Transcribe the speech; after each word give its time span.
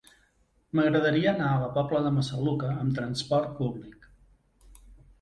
M'agradaria 0.79 1.33
anar 1.33 1.51
a 1.51 1.59
la 1.65 1.69
Pobla 1.77 2.03
de 2.07 2.13
Massaluca 2.17 2.75
amb 2.81 2.99
trasport 3.01 3.57
públic. 3.63 4.13